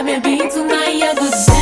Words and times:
I've 0.00 0.06
been 0.06 0.22
being 0.22 0.50
too 0.50 0.66
naive. 0.66 1.59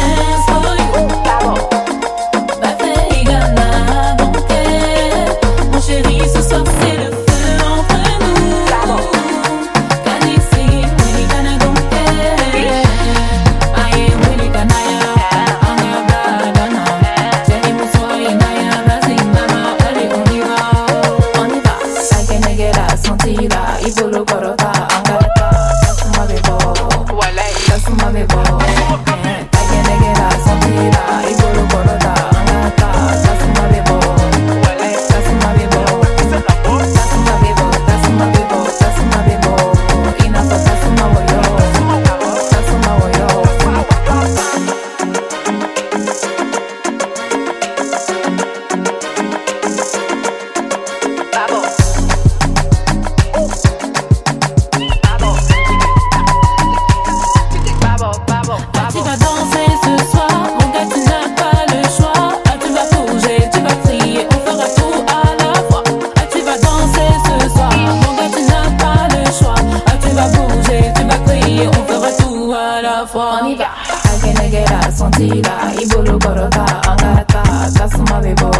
fois, 73.08 73.40
on 73.42 73.46
y 73.48 73.54
va. 73.54 73.70
Akenegera, 74.14 74.80
sentila, 74.92 75.72
Ibolo 75.80 76.18
Gorota, 76.18 76.64
Angata, 76.86 77.42
Tasuma 77.74 78.20
Bebo. 78.20 78.50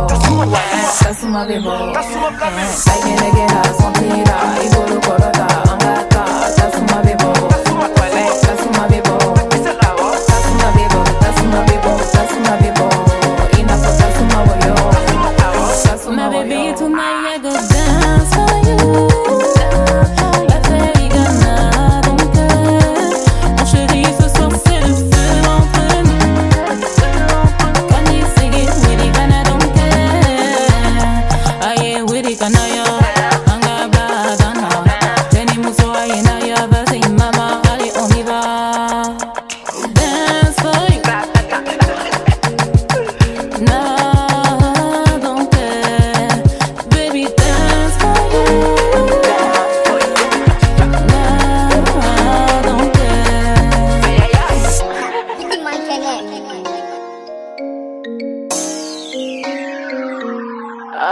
Tasuma 1.02 1.44
Bebo. 1.44 1.70
Akenegera, 1.72 3.62
sentila, 3.78 4.36
Ibolo 4.64 5.00
Gorota. 5.00 5.57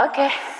Oke. 0.07 0.19
Okay. 0.23 0.56